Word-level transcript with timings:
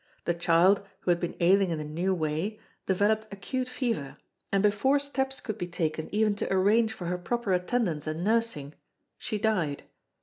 The 0.25 0.33
child, 0.33 0.81
who 1.01 1.11
had 1.11 1.19
been 1.19 1.35
ailing 1.39 1.69
in 1.69 1.79
a 1.79 1.83
new 1.83 2.11
way, 2.15 2.57
developed 2.87 3.27
acute 3.31 3.67
fever, 3.67 4.17
and 4.51 4.63
before 4.63 4.97
steps 4.97 5.39
could 5.39 5.59
be 5.59 5.67
taken 5.67 6.09
even 6.11 6.33
to 6.37 6.51
arrange 6.51 6.91
for 6.91 7.05
her 7.05 7.19
proper 7.19 7.53
attendance 7.53 8.07
and 8.07 8.23
nursing, 8.23 8.73
she 9.19 9.37
died. 9.37 9.83